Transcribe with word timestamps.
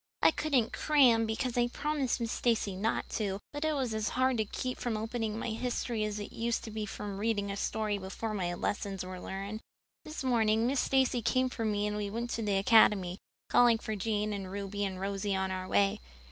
I 0.23 0.31
couldn't 0.31 0.73
'cram' 0.73 1.27
because 1.27 1.55
I'd 1.55 1.73
promised 1.73 2.19
Miss 2.19 2.31
Stacy 2.31 2.75
not 2.75 3.07
to, 3.09 3.39
but 3.53 3.63
it 3.63 3.73
was 3.73 3.93
as 3.93 4.09
hard 4.09 4.37
to 4.37 4.45
keep 4.45 4.79
from 4.79 4.97
opening 4.97 5.37
my 5.37 5.51
history 5.51 6.03
as 6.05 6.17
it 6.19 6.33
used 6.33 6.63
to 6.63 6.71
be 6.71 6.87
to 6.87 6.87
keep 6.87 6.95
from 6.95 7.17
reading 7.19 7.51
a 7.51 7.55
story 7.55 7.99
before 7.99 8.33
my 8.33 8.51
lessons 8.55 9.05
were 9.05 9.19
learned. 9.21 9.61
"This 10.03 10.23
morning 10.23 10.65
Miss 10.65 10.79
Stacy 10.79 11.21
came 11.21 11.49
for 11.51 11.65
me 11.65 11.85
and 11.85 11.97
we 11.97 12.09
went 12.09 12.31
to 12.31 12.41
the 12.41 12.57
Academy, 12.57 13.19
calling 13.51 13.77
for 13.77 13.95
Jane 13.95 14.33
and 14.33 14.51
Ruby 14.51 14.83
and 14.85 14.97
Josie 14.97 15.35
on 15.35 15.51
our 15.51 15.67
way. 15.67 15.99